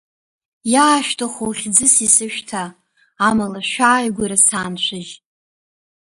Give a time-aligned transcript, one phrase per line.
[0.73, 2.63] Иаашәҭаху хьӡыс исышәҭа,
[3.27, 5.13] амала шәааигәара сааншәыжь!